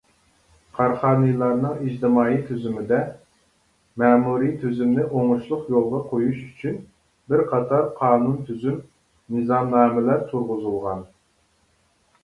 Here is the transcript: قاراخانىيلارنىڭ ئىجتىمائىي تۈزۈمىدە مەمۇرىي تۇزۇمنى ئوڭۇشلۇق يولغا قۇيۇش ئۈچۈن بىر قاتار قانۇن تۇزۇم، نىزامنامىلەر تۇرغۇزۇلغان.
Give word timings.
قاراخانىيلارنىڭ 0.75 1.81
ئىجتىمائىي 1.87 2.39
تۈزۈمىدە 2.47 3.01
مەمۇرىي 4.05 4.55
تۇزۇمنى 4.63 5.05
ئوڭۇشلۇق 5.19 5.69
يولغا 5.75 6.01
قۇيۇش 6.15 6.41
ئۈچۈن 6.47 6.81
بىر 7.35 7.45
قاتار 7.53 7.87
قانۇن 8.01 8.41
تۇزۇم، 8.49 8.83
نىزامنامىلەر 9.37 10.27
تۇرغۇزۇلغان. 10.33 11.09